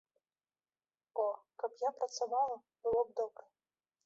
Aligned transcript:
О, 1.23 1.25
каб 1.65 1.71
я 1.87 1.93
працавала, 2.01 2.55
было 2.87 3.01
б 3.07 3.19
добра. 3.23 3.43